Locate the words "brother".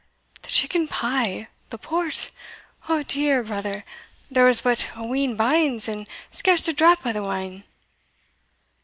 3.43-3.85